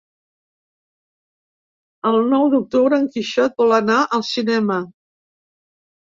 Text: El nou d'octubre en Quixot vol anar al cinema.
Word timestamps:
El 2.13 2.17
nou 2.31 2.49
d'octubre 2.55 2.99
en 3.03 3.07
Quixot 3.17 3.55
vol 3.65 3.77
anar 3.83 4.01
al 4.19 4.27
cinema. 4.33 4.81